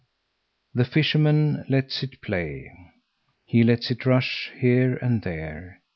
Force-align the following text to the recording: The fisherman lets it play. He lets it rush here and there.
The 0.73 0.83
fisherman 0.83 1.63
lets 1.69 2.01
it 2.01 2.21
play. 2.21 2.71
He 3.45 3.61
lets 3.63 3.91
it 3.91 4.03
rush 4.03 4.51
here 4.59 4.95
and 4.97 5.21
there. 5.21 5.81